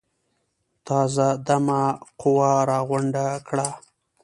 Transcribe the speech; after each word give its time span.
تازه 0.87 1.27
دمه 1.47 1.81
قوه 2.21 2.51
راغونډه 2.69 3.27
کړه. 3.47 3.67